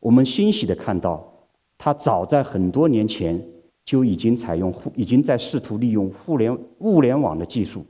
[0.01, 1.31] 我们欣喜的看到，
[1.77, 3.41] 它早在很多年前
[3.85, 7.85] 就已经采用互，已经在试图利用互联物联网的技术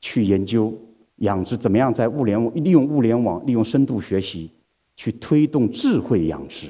[0.00, 0.72] 去研究。
[1.20, 4.50] 养殖怎么样在物联利用物联网、利用深度学习
[4.96, 6.68] 去推动智慧养殖？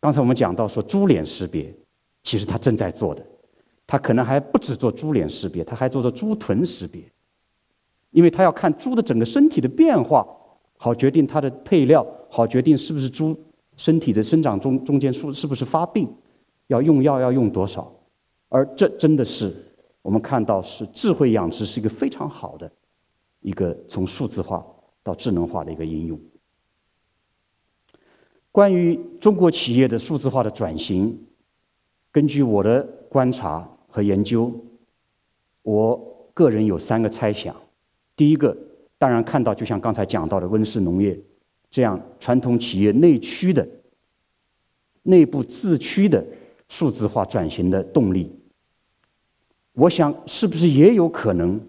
[0.00, 1.74] 刚才我们讲到说猪脸识别，
[2.22, 3.24] 其实他正在做的，
[3.86, 7.02] 他可能还不止做猪脸识别，他还做做猪臀识别，
[8.10, 10.28] 因为他要看猪的整个身体的变化，
[10.76, 13.34] 好决定它的配料，好决定是不是猪
[13.76, 16.08] 身体的生长中中间出是不是发病，
[16.66, 17.92] 要用药要用多少，
[18.48, 19.54] 而这真的是
[20.02, 22.70] 我们看到是智慧养殖是一个非常好的。
[23.40, 24.66] 一个从数字化
[25.04, 26.18] 到智能化的一个应用。
[28.50, 31.26] 关于中国企业的数字化的转型，
[32.10, 34.52] 根据我的观察和研究，
[35.62, 37.54] 我个人有三个猜想。
[38.16, 38.56] 第一个，
[38.98, 41.16] 当然看到就像刚才讲到的温室农业
[41.70, 43.68] 这样传统企业内驱的、
[45.02, 46.24] 内部自驱的
[46.68, 48.32] 数字化转型的动力，
[49.72, 51.60] 我想是不是也有可能？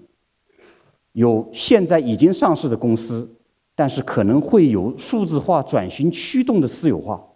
[1.13, 3.27] 有现在已经上市的公司，
[3.73, 7.27] 但是可能会有数字化转型驱动的私有化，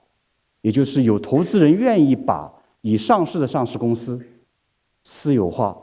[0.62, 4.24] 也就是有投资人愿意把已上市的上市公司
[5.04, 5.76] 私有化，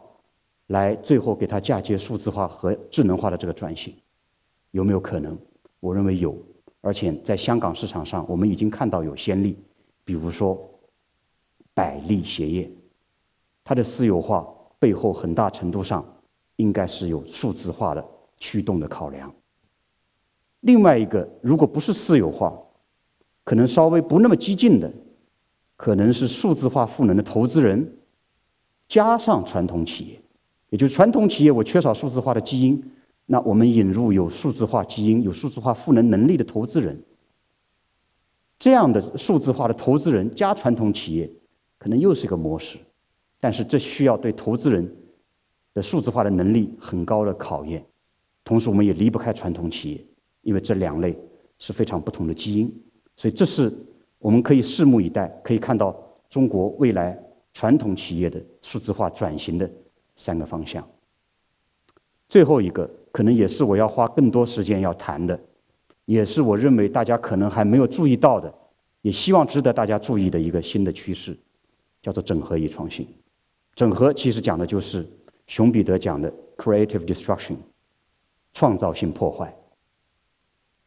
[0.69, 3.93] 来最后给它嫁接数字化和智能化的这个转型，
[4.71, 5.37] 有没有可能？
[5.81, 6.41] 我认为有，
[6.81, 9.57] 而且在香港市场上，我们已经看到有先例，
[10.05, 10.59] 比如说
[11.75, 12.71] 百利鞋业，
[13.65, 14.47] 它的私有化
[14.79, 16.05] 背后很大程度上。
[16.59, 18.05] 应该是有数字化的
[18.37, 19.33] 驱动的考量。
[20.59, 22.53] 另外一个，如果不是私有化，
[23.45, 24.93] 可能稍微不那么激进的，
[25.77, 27.99] 可能是数字化赋能的投资人，
[28.89, 30.21] 加上传统企业，
[30.71, 32.83] 也就是传统企业我缺少数字化的基因，
[33.31, 37.03] 那我们引入有数字化基因、有数字化赋能能力的投资人，
[38.59, 41.31] 这样的数字化的投资人加传统企业，
[41.77, 42.79] 可能又是一个模式，
[43.39, 44.97] 但是这需要对投资人
[45.75, 45.83] 的。
[45.83, 47.85] 数字化的能力很高的考验，
[48.45, 50.05] 同时我们也离不开传统企业，
[50.41, 51.17] 因为这两类
[51.59, 52.83] 是非常不同的基因，
[53.15, 53.71] 所以这是
[54.19, 55.95] 我们可以拭目以待，可以看到
[56.31, 57.17] 中国未来
[57.53, 59.71] 传统企业的数字化转型的
[60.17, 60.89] 三个方向。
[62.29, 65.39] 最后一个可能也是我要花更多时间要谈的，
[66.05, 68.53] 也是我认为大家可能还没有注意到的，
[69.03, 71.37] 也希望值得大家注意的一个新的趋势，
[72.03, 73.07] 叫做整合与创新。
[73.75, 75.07] 整合其实讲的就是。
[75.49, 77.57] 熊彼得讲的 “creative destruction”，
[78.53, 79.57] 创造性破坏。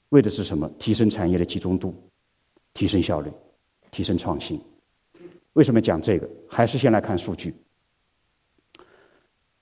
[0.09, 0.69] 为的是什么？
[0.77, 1.95] 提升产业的集中度，
[2.71, 3.31] 提升效率，
[3.89, 4.61] 提升创新。
[5.53, 6.29] 为什么讲这个？
[6.47, 7.55] 还是先来看数据。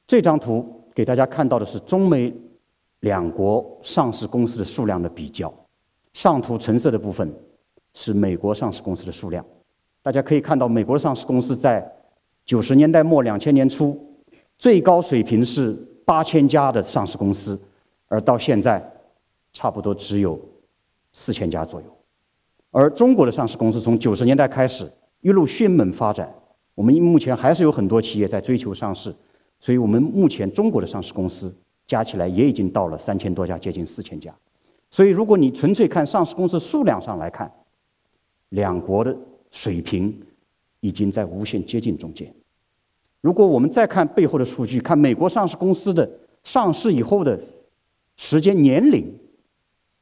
[0.05, 2.33] 这张图给大家看到的是中美
[3.01, 5.53] 两国上市公司的数量的比较。
[6.13, 7.33] 上图橙色的部分
[7.93, 9.45] 是美国上市公司的数量。
[10.01, 11.91] 大家可以看到，美国的上市公司在
[12.45, 13.97] 九十年代末、两千年初
[14.57, 15.73] 最高水平是
[16.05, 17.59] 八千家的上市公司，
[18.07, 18.91] 而到现在
[19.53, 20.39] 差不多只有
[21.13, 21.87] 四千家左右。
[22.71, 24.91] 而中国的上市公司从九十年代开始。
[25.21, 26.33] 一路迅猛发展，
[26.75, 29.13] 我们目前还是有很多企业在追求上市，
[29.59, 31.53] 所以我们目前中国的上市公司
[31.89, 34.31] 加起来也已经到了三千多家，接近四千家。
[34.91, 37.51] 所以，如果你纯粹看上市公司数量上来看，
[38.49, 39.17] 两国的
[39.49, 40.21] 水平
[40.81, 42.31] 已经在无限接近中间。
[43.21, 46.07] 如果我们再看背后的数据，看美国上市公司的
[46.43, 47.39] 上市以后的
[48.17, 49.11] 时间年龄。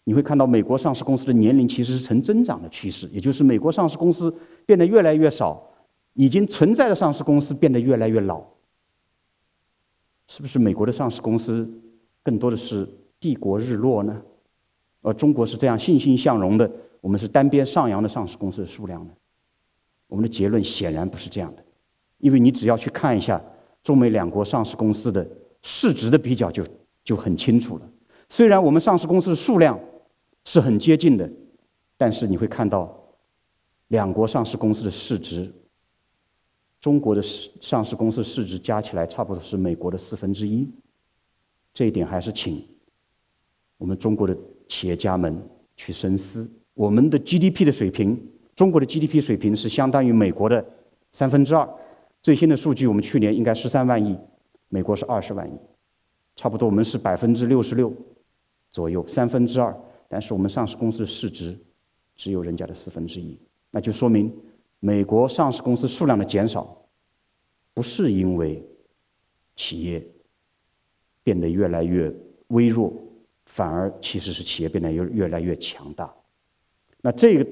[0.04, 4.34] 你会看到美国上市公司的年龄其实是呈增长的趋势，也就是美国上市公司
[4.66, 5.62] 变得越来越少，
[6.14, 8.44] 已经存在的上市公司变得越来越老。
[10.28, 11.70] 是不是美国的上市公司
[12.24, 12.88] 更多的是
[13.20, 14.22] 帝国日落呢？
[15.02, 16.70] 而中国是这样欣欣向荣的，
[17.02, 19.14] 我们是单边上扬的上市公司的数量呢？
[20.08, 21.64] 我们的结论显然不是这样的，
[22.18, 23.42] 因为你只要去看一下
[23.84, 25.28] 中美两国上市公司的
[25.62, 26.66] 市值的比较，就
[27.04, 27.90] 就很清楚了。
[28.30, 29.80] 虽然我们上市公司的数量，
[30.44, 31.30] 是很接近的，
[31.98, 32.98] 但是你会看到，
[33.88, 35.50] 两国上市公司的市值，
[36.88, 40.66] 中国的市上市公司市值加起来差不多是美国的四分之一，
[41.74, 42.66] 这一点还是请
[43.78, 44.34] 我们中国的
[44.70, 45.38] 企业家们
[45.76, 46.50] 去深思。
[46.76, 48.18] 我们的 GDP 的水平，
[48.56, 50.66] 中国的 GDP 水平是相当于美国的
[51.12, 51.68] 三分之二。
[52.24, 54.18] 最新的数据，我们去年应该十三万亿，
[54.70, 55.58] 美国是二十万亿，
[56.38, 57.94] 差不多我们是百分之六十六
[58.70, 59.78] 左右，三分之二。
[60.08, 61.54] 但是我们上市公司的市值
[62.16, 63.38] 只有人家的四分之一，
[63.72, 64.34] 那就说明
[64.80, 66.86] 美国上市公司数量的减少，
[67.74, 68.64] 不是因为
[69.56, 70.06] 企业
[71.24, 72.14] 变得越来越
[72.48, 72.94] 微弱，
[73.46, 76.14] 反而其实是企业变得越越来越强大。
[77.02, 77.48] 那这个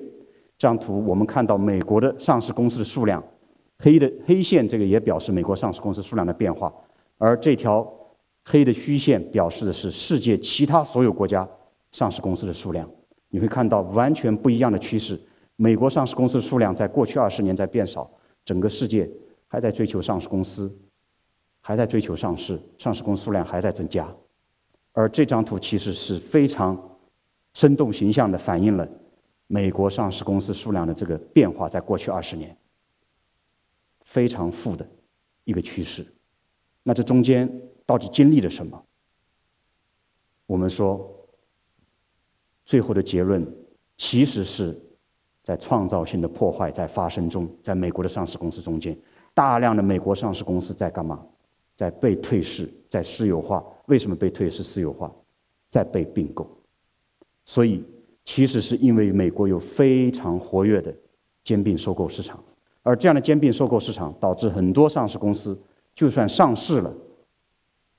[0.57, 3.23] 张图我们看到美国的上市公司的数量，
[3.79, 6.73] 黑的黑线这个也表示美国上市公司数量的变化，
[7.17, 7.91] 而这条
[8.43, 11.47] 黑的虚线表示的是世界其他所有国家。
[11.91, 12.89] 上市公司的数量，
[13.29, 15.17] 你会看到完全不一样的趋势。
[15.55, 18.11] 美国上市公司数量在过去二十年在变少，
[18.43, 19.09] 整个世界
[19.47, 20.75] 还在追求上市公司，
[21.61, 24.13] 还在追求上市，上市公司数量还在增加。
[24.91, 26.97] 而这张图其实是非常
[27.53, 28.87] 生动形象的反映了
[29.47, 32.57] 美国上市公司数量的这个变化，在过去二十年
[34.03, 34.87] 非常负的
[35.43, 36.05] 一个趋势。
[36.83, 38.85] 那这中间到底经历了什么？
[40.45, 41.11] 我们说。
[42.67, 43.45] 最后的结论，
[43.95, 44.75] 其实是
[45.45, 47.47] 在创造性的破坏在发生中。
[47.61, 48.97] 在美国的上市公司中间，
[49.35, 51.23] 大量的美国上市公司在干嘛？
[51.75, 53.63] 在被退市，在私有化。
[53.85, 55.13] 为什么被退市、私有化？
[55.69, 56.49] 在被并购。
[57.45, 57.83] 所以，
[58.23, 60.91] 其实是因为美国有非常活跃的
[61.43, 62.43] 兼并收购市场，
[62.81, 65.55] 而这样的兼并收购市场导致很多上市公司
[65.93, 66.91] 就算上市了，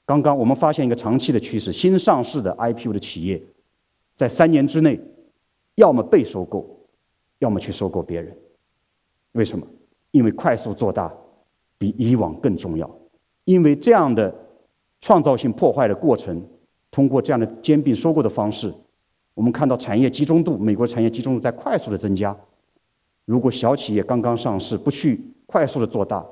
[0.04, 3.40] 刚刚我们发现一个长期的趋势：新上市的 IPO 的企业。
[4.16, 5.00] 在三年之内，
[5.76, 6.75] 要么被收购，
[7.38, 8.36] 要么去收购别人。
[9.32, 9.66] 为什么？
[10.10, 11.12] 因为快速做大
[11.78, 12.90] 比以往更重要。
[13.44, 14.34] 因为这样的
[15.00, 16.42] 创造性破坏的过程，
[16.90, 18.72] 通过这样的兼并收购的方式，
[19.34, 22.36] 我们看到产业集中度，美国产业集中度在快速的增加。
[23.24, 26.24] 如果小企业刚刚上市，不去快速的做大，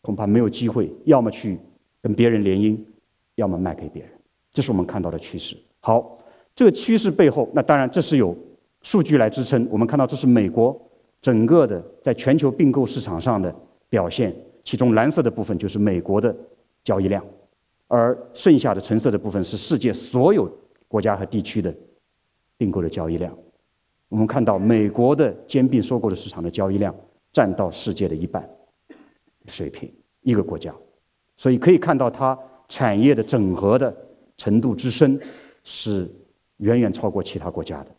[0.00, 1.58] 恐怕没有机会，要么去
[2.02, 2.78] 跟别人联姻，
[3.34, 4.10] 要么卖给别人。
[4.52, 5.56] 这是我们看到的趋势。
[5.80, 6.12] 好。
[6.54, 8.34] 这个趋势背后，那当然这是有
[8.86, 9.66] 数据来支撑。
[9.68, 10.80] 我们看到这是美国
[11.20, 13.52] 整个的在全球并购市场上的
[13.88, 16.32] 表现，其中蓝色的部分就是美国的
[16.84, 17.20] 交易量，
[17.88, 20.48] 而剩下的橙色的部分是世界所有
[20.86, 21.74] 国家和地区的
[22.56, 23.36] 并购的交易量。
[24.08, 26.94] 我们看到美国的兼并收购的市场的交易量
[27.32, 28.48] 占到世界的一半
[29.48, 30.72] 水平，一个国家，
[31.36, 33.92] 所以可以看到它产业的整合的
[34.36, 35.20] 程度之深
[35.64, 36.08] 是。
[36.58, 37.90] 远远超过其他国家的。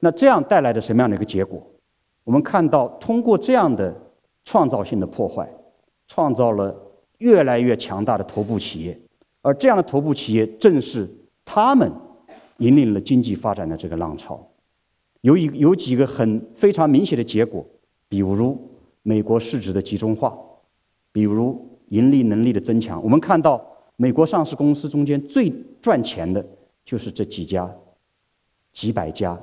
[0.00, 1.66] 那这样带来的什么样的一个结果？
[2.24, 3.94] 我们看到，通过这样的
[4.44, 5.48] 创造性的破坏，
[6.06, 6.74] 创造了
[7.18, 8.98] 越来越强大的头部企业，
[9.42, 11.08] 而这样的头部企业正是
[11.44, 11.92] 他们
[12.58, 14.48] 引领了经济发展的这个浪潮。
[15.20, 17.66] 有一有几个很非常明显的结果，
[18.08, 18.70] 比如
[19.02, 20.38] 美国市值的集中化，
[21.12, 23.02] 比如盈利能力的增强。
[23.02, 23.64] 我们看到，
[23.96, 26.44] 美国上市公司中间最赚钱的。
[26.84, 27.70] 就是这几家
[28.72, 29.38] 几百家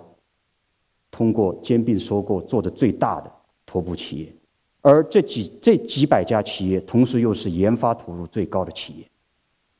[1.15, 3.31] 通过兼并收购做的最大的
[3.65, 4.35] 头部企业，
[4.81, 9.09] 而这几这几百家企业同时又是研发投入最高的企业，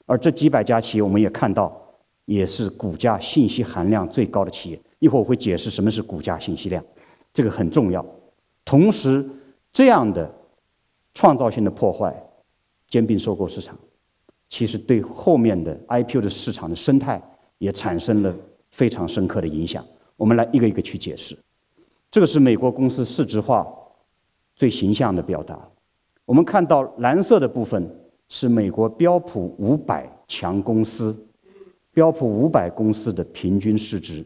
[0.06, 1.78] 而这几百家企业我们也看到，
[2.24, 4.80] 也是股价信息含量最高的企业。
[5.00, 6.82] 一会儿我会解释什么是股价信息量，
[7.34, 8.06] 这个很重要。
[8.63, 9.30] 同时，
[9.74, 10.34] 这样的
[11.13, 12.15] 创造性的破坏，
[12.88, 13.78] 兼并收购市场，
[14.48, 17.21] 其实对后面的 IPO 的市场的生态
[17.58, 18.34] 也产生了
[18.71, 19.86] 非常深刻的影响。
[20.17, 21.38] 我们来一个一个去解释。
[22.12, 23.67] 这个是美国公司市值化
[24.56, 25.60] 最形象的表达。
[26.25, 27.89] 我们看到蓝色的部分
[28.30, 31.15] 是美国标普五百强公司，
[31.91, 34.25] 标普五百公司的平均市值。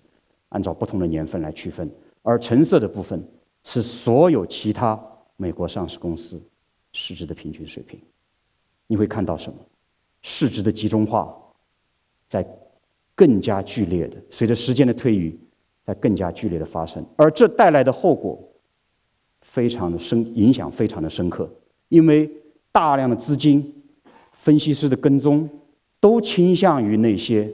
[0.50, 1.88] 按照不同的年份来区分，
[2.24, 3.24] 而橙色的部分
[3.64, 5.00] 是所有其他
[5.36, 6.42] 美国上市公司
[6.92, 8.00] 市值的平均水平。
[8.88, 9.60] 你会看到什么？
[10.24, 11.32] 市值的集中化
[12.28, 12.44] 在
[13.14, 15.40] 更加剧烈的，随着时间的推移，
[15.90, 18.40] 在更加剧烈的发生，而这带来的后果
[19.42, 21.50] 非常的深，影响非常的深刻，
[21.88, 22.30] 因为
[22.72, 23.74] 大量的资金、
[24.34, 25.50] 分析师的跟踪
[26.00, 27.52] 都倾向于那些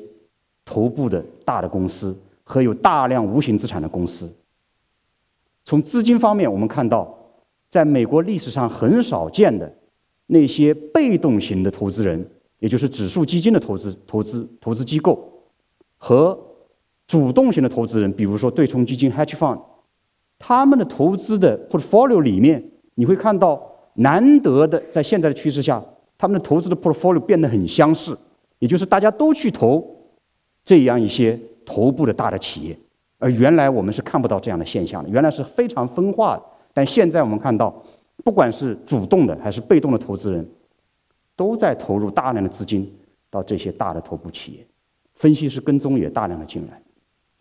[0.66, 2.14] 头部的大的公司。
[2.48, 4.32] 和有大量无形资产的公司。
[5.64, 7.18] 从资金方面，我们看到，
[7.72, 9.74] 在美国历史上很少见的
[10.28, 12.24] 那些被动型的投资人，
[12.60, 15.28] 也就是指数基金的投资、投资、投资机构，
[15.98, 16.38] 和
[17.08, 19.60] 主动型的投资人，比如说对冲基金 （hedge fund），
[20.40, 22.64] 他们的投资的 portfolio 里面，
[22.96, 23.62] 你会看到
[23.94, 25.84] 难得的，在现在的趋势下，
[26.18, 28.18] 他们的投资的 portfolio 变得很相似，
[28.60, 30.06] 也就是大家都去投
[30.64, 31.40] 这样一些。
[31.68, 32.78] 头部的大的企业，
[33.18, 36.44] 而原来我们是看不到这样的现象的，原来是非常分化的。
[36.76, 37.84] 但现在我们看到，
[38.24, 40.48] 不管是主动的还是被动的投资人，
[41.36, 42.88] 都在投入大量的资金
[43.32, 44.68] 到这些大的头部企业，
[45.16, 46.80] 分析师跟踪也大量的进来，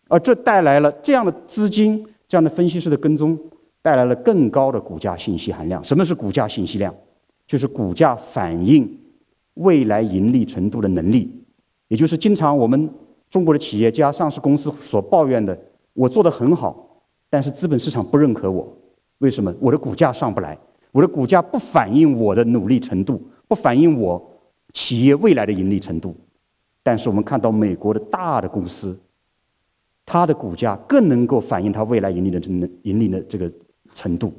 [0.08, 3.38] 而这带来了这样的资金、这样的分析师的跟踪，
[3.82, 5.82] 带来了更高的股价信息含量。
[5.84, 6.94] 什么是股价信息量？
[7.46, 8.98] 就是股价反映
[9.54, 11.44] 未来盈利程度的能力，
[11.88, 12.90] 也就是经常我们。
[13.30, 15.58] 中国的企业家、上市公司所抱怨的，
[15.92, 18.72] 我做得很好，但是资本市场不认可我，
[19.18, 19.52] 为什么？
[19.58, 20.56] 我的股价上不来，
[20.92, 24.24] 我的股价不反映我的努力程度，不反映我
[24.72, 26.14] 企业未来的盈利程度。
[26.84, 28.96] 但是我们看到美国的大的公司，
[30.06, 33.50] 它的股价更能够反映它未来盈利的能盈利的这个
[33.94, 34.32] 程度。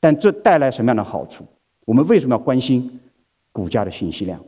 [0.00, 1.44] 但这带来什么样的好处？
[1.84, 3.00] 我们为什么要关心
[3.52, 4.40] 股价的信息量？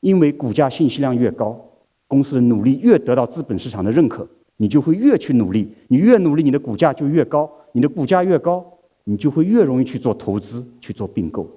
[0.00, 1.68] 因为股价信息量越高。
[2.08, 5.72] 公司的努力越得到资本市场的认可，你就会越去努力。
[5.88, 7.50] 你越努力，你的股价就越高。
[7.72, 8.62] 你的股价越高，
[9.04, 11.48] 你就会越容易去做投资、去做并购。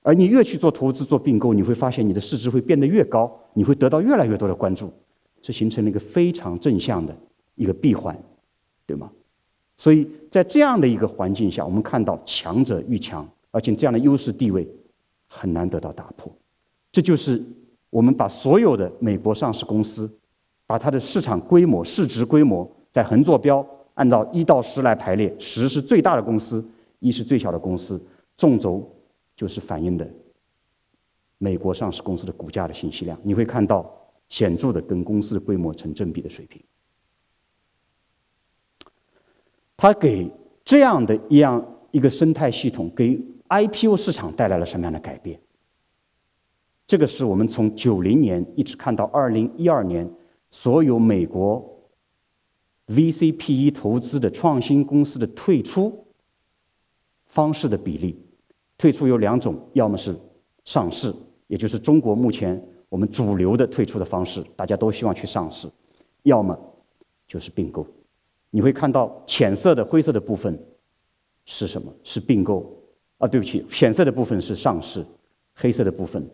[0.00, 4.90] 而你越去做投资、做并购，你会发现你的市值会变得越高，你会得到越来越多的关注。
[5.42, 7.14] 这形成了一个非常正向的
[7.56, 8.16] 一个闭环，
[8.86, 9.10] 对吗？
[9.76, 14.68] 所以在这样的一个环境下，我们看到强者愈强，而且这样的优势地位
[15.26, 16.32] 很难得到打破。
[16.92, 17.42] 这就是。
[17.88, 20.10] 我们把所有的美国上市公司，
[20.66, 26.62] 把它的市场规模、市值规模在横坐标按照一到十来排列，十是最大的公司，
[26.98, 27.98] 一是最小的公司，
[28.36, 28.86] 纵轴
[29.34, 30.06] 就是反映的
[31.38, 33.18] 美国上市公司的股价的信息量。
[33.22, 33.90] 你会看到
[34.28, 36.60] 显著的跟公司的规模成正比的水平。
[39.76, 40.30] 它给
[40.64, 45.40] 这样的一样一个生态系统，给 IPO 市场带来了什么样的改变？
[46.86, 50.08] 这个是我们从九零年一直看到二零一二年，
[50.50, 51.82] 所有美国
[52.86, 56.06] VCPE 投资的创新公司的退出
[57.26, 58.22] 方式的比例。
[58.78, 60.16] 退出有两种，要么是
[60.64, 61.12] 上市，
[61.46, 65.68] 也就是中国目前我们主流的退出的方式，大家都希望去上市；
[66.22, 66.58] 要么
[67.26, 67.86] 就是并购。
[68.50, 70.58] 你会看到浅色的灰色的部分
[71.44, 71.92] 是什么？
[72.04, 72.82] 是并购
[73.18, 73.28] 啊？
[73.28, 75.04] 对不起，浅色的部分是上市，
[75.54, 76.28] 黑色的部分。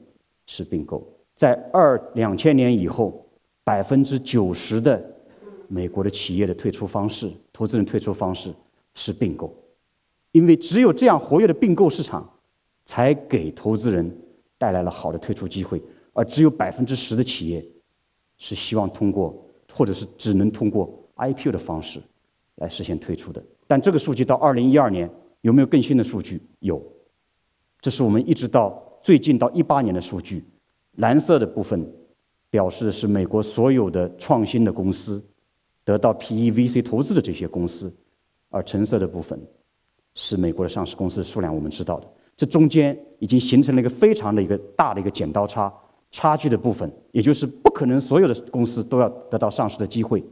[0.44, 1.06] 是并购，
[1.36, 3.24] 在二两千年以后，
[3.62, 5.00] 百分之九十的
[5.68, 8.52] 美国的企业的退出方式，投资人退出方式
[8.92, 9.54] 是并购，
[10.32, 12.28] 因为只有这样活跃的并购市场，
[12.84, 14.14] 才给投资人
[14.58, 15.80] 带来了好的退出机会，
[16.12, 17.64] 而只有百分之十的企业
[18.38, 22.00] 是希望通过，或者是只能通过 IPO 的方式
[22.56, 23.42] 来实现退出的。
[23.66, 25.10] 但这个数据到二零一二年
[25.40, 26.40] 有没有更新的数据？
[26.60, 26.82] 有，
[27.80, 28.82] 这是我们一直到。
[29.02, 30.44] 最近到一八年的数据，
[30.94, 31.92] 蓝色的部分
[32.50, 35.20] 表示的是美国所有的创新的公司
[35.82, 37.92] 得到 PEVC 投资的这些公司，
[38.48, 39.40] 而橙色的部分
[40.14, 41.52] 是美国的上市公司的数量。
[41.52, 42.06] 我们知道的，
[42.36, 45.74] 这中间已经形成了一个非常的一个大的一个剪刀差
[46.12, 50.22] 差距的部分，也就是不可能所有的公司都要得到上市的机会。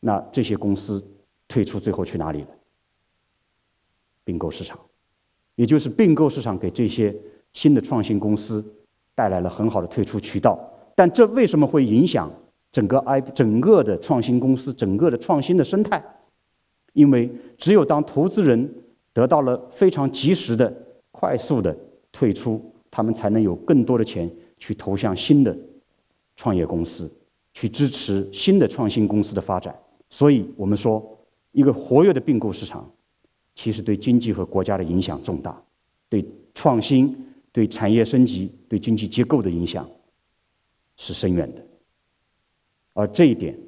[0.00, 1.06] 那这些公司
[1.46, 2.48] 退出最后去哪里了？
[4.24, 4.78] 并购市场，
[5.56, 7.14] 也就是并购市场给这些
[7.52, 8.64] 新的创新公司
[9.14, 10.58] 带来了很好的退出渠道。
[10.94, 12.32] 但这为什么会影响
[12.72, 16.02] 整个 I 整个的创新公司整个的创新的生态？
[16.92, 18.72] 因为只有当投资人
[19.12, 20.72] 得到了非常及时的、
[21.10, 21.76] 快速的
[22.12, 25.56] 退出，他们才能有更多的钱去投向新的
[26.36, 27.10] 创业公司，
[27.54, 29.74] 去支持新的创新公司的发展。
[30.10, 31.18] 所以，我们说，
[31.52, 32.90] 一个活跃的并购市场，
[33.54, 35.62] 其实对经济和国家的影响重大，
[36.08, 37.16] 对创新、
[37.52, 39.88] 对产业升级、对经济结构的影响
[40.96, 41.64] 是深远的。
[42.92, 43.58] 而这一点，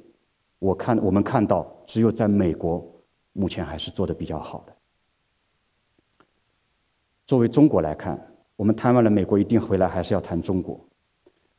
[0.59, 2.87] 我看我们看到，只有在美国。
[3.35, 4.75] 目前还是做的比较好的。
[7.25, 10.79] 作为中国来看，我们谈完了美国，一定回来还是要谈中国。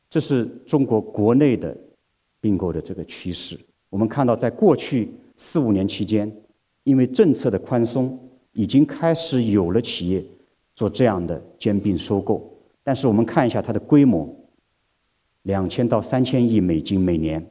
[0.09, 1.77] 这是中国国内的
[2.41, 3.59] 并购的这个趋势。
[3.95, 6.29] 我们看到，在过去四五年期间，
[6.83, 8.19] 因为政策的宽松，
[8.51, 10.21] 已经开始有了企业
[10.75, 12.59] 做这样的兼并收购。
[12.83, 14.29] 但是我们看一下它的规模，
[15.43, 17.49] 两千到三千亿美金每年，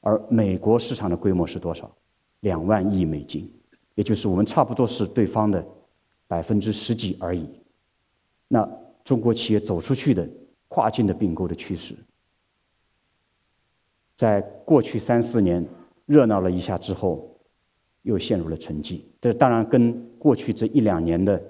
[0.00, 1.88] 而美国市场的规模是多少？
[2.40, 3.48] 两万亿美金。
[3.94, 5.64] 也就是我们差不多是对方的
[6.26, 7.48] 百分之十几而已。
[8.48, 8.68] 那
[9.04, 10.28] 中国企业走出去的
[10.66, 11.94] 跨境的并购的趋势，
[14.16, 15.64] 在过去三四年
[16.06, 17.38] 热闹了一下之后，
[18.02, 19.02] 又陷入了沉寂。
[19.20, 21.42] 这当然跟过去这一两年的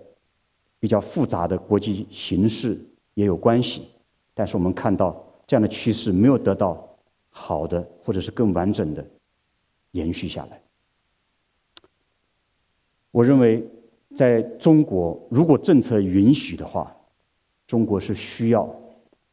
[0.80, 2.78] 比较复杂的国际形势
[3.14, 3.88] 也有关系。
[4.34, 6.98] 但是我们看到这样的趋势没有得到
[7.30, 9.06] 好的或者是更完整的
[9.92, 10.60] 延续下来。
[13.12, 13.66] 我认为，
[14.14, 16.94] 在中国，如果政策允许的话，
[17.66, 18.68] 中国是需要，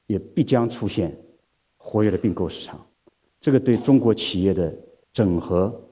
[0.08, 1.14] 也必将出现
[1.78, 2.80] 活跃的并购市场。
[3.44, 4.74] 这个对中国企业的
[5.12, 5.90] 整合、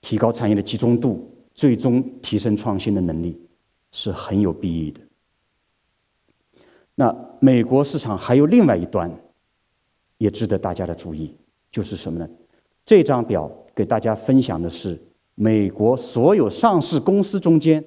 [0.00, 3.36] 提高产业的集中度、最终提升创新的能力
[3.90, 5.00] 是很有裨益的。
[6.94, 9.12] 那美国市场还有另外一端，
[10.18, 11.36] 也值得大家的注意，
[11.72, 12.28] 就是什么呢？
[12.84, 15.02] 这张表给大家分享的是。
[15.38, 17.84] 美国所有上市公司中间，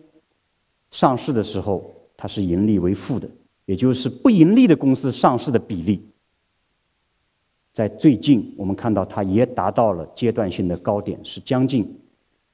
[0.91, 3.28] 上市的时候它是盈利为负的，
[3.66, 6.09] 也就是不盈利的公司上市的比例，
[7.80, 11.97] 在最近我们看到它也达到了阶段性的高点，是将近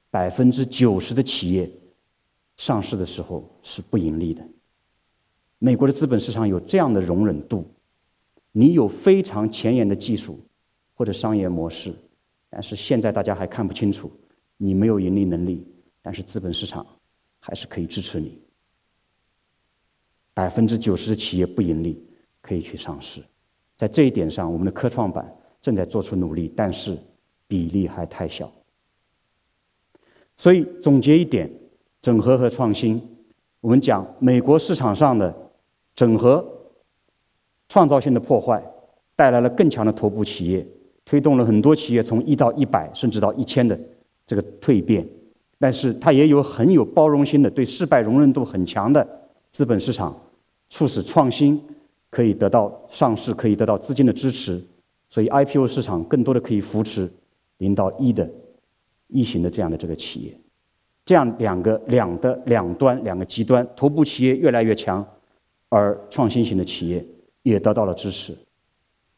[0.08, 1.68] 百分之九十的企业
[2.56, 4.46] 上市的时候是不盈利的。
[5.58, 7.66] 美国的资本市场有这样的容忍度，
[8.52, 10.38] 你有非常前沿的技术
[10.94, 11.92] 或者商业模式，
[12.48, 14.08] 但是现在大家还看不清楚。
[14.56, 15.66] 你没有盈利能力，
[16.02, 16.86] 但是资本市场
[17.40, 18.38] 还是可以支持你。
[20.34, 22.00] 百分之九十的企业不盈利，
[22.40, 23.24] 可以去上市。
[23.76, 26.96] 在这一点上，我们的科创板正在做出努力，但是
[27.46, 28.50] 比例还太小。
[30.36, 31.50] 所以总结一点：
[32.02, 33.00] 整合和创新。
[33.60, 35.34] 我们讲美国市场上的
[35.94, 36.44] 整合，
[37.68, 38.62] 创造性的破坏
[39.14, 40.66] 带来了更强的头部企业，
[41.04, 43.78] 推动了很多企业从一到一百，甚至到一千的。
[44.26, 45.06] 这个蜕变，
[45.56, 49.06] 但是它也有很有包容心的，对失败容忍度很强的
[49.52, 50.20] 资本市场，
[50.68, 51.62] 促使创新
[52.16, 54.64] 可以得到上市，可以得到资金的支持，
[55.10, 57.12] 所以 IPO 市场更多的可以扶持
[57.58, 58.30] 零到一的
[59.06, 60.40] 一型的这样的这个企业，
[61.04, 65.06] 这样两个两的两端两个极端，头部企业越来越强，
[65.68, 67.06] 而创新型的企业
[67.42, 68.34] 也得到了支持，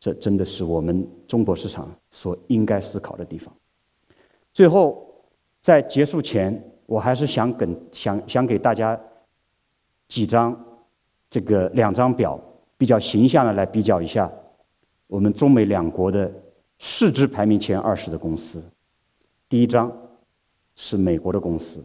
[0.00, 3.54] 这真的是我们中国市场所应该思考的地方。
[4.52, 5.22] 最后，
[5.62, 9.00] 在结束前，我还是想跟想想给大家
[10.08, 10.64] 几张
[11.30, 12.40] 这个两张表，
[12.78, 14.32] 比较形象的来比较一下
[15.08, 16.32] 我们中美两国的
[16.78, 18.62] 市值排名前二十的公司。
[19.48, 19.92] 第一张
[20.76, 21.84] 是美国的公司，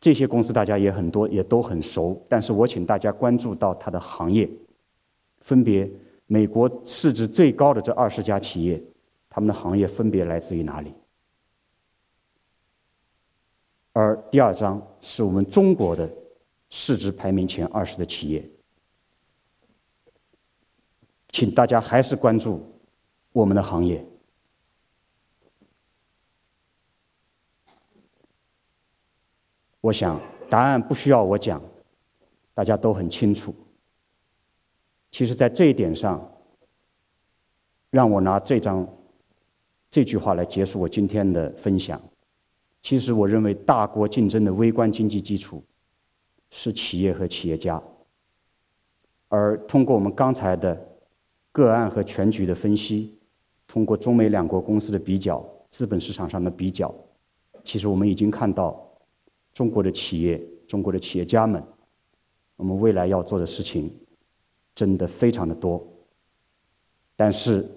[0.00, 2.20] 这些公司大家也很多，也都很熟。
[2.28, 4.50] 但是我请大家关注到它的行业，
[5.40, 5.88] 分别
[6.26, 8.82] 美国市值最高的这二十家企业，
[9.28, 10.92] 他们的行业分别来自于哪里？
[13.92, 16.10] 而第二张是我们中国的
[16.70, 18.42] 市值排名前二十的企业，
[21.30, 22.64] 请大家还是关注
[23.32, 24.04] 我们的行业。
[29.80, 30.20] 我想
[30.50, 31.62] 答案不需要我讲，
[32.52, 33.54] 大家都很清楚。
[35.10, 36.30] 其实，在这一点上，
[37.90, 38.86] 让我拿这张
[39.90, 42.00] 这句话来结束我今天的分享。
[42.82, 45.64] 其实，我认为大国竞争的微观经济基础
[46.50, 47.82] 是企业和企业家。
[49.28, 50.89] 而通过我们刚才的
[51.52, 53.14] 个案和全局的分析，
[53.66, 56.94] 通过中美两国公司的比较，资本市场上的比较，
[57.64, 58.80] 其实我们已经看到，
[59.52, 61.62] 中国的企业、中国的企业家们，
[62.56, 63.92] 我们未来要做的事情，
[64.74, 65.84] 真的非常的多。
[67.16, 67.68] 但是，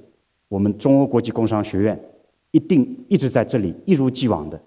[0.48, 2.00] 我们中欧国际工商学院
[2.52, 4.62] 一定一直在这里，一如既往的，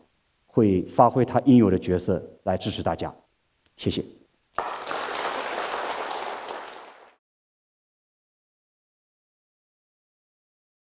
[0.47, 3.15] 会发挥它应有的角色来支持大家。
[3.77, 4.05] 谢谢。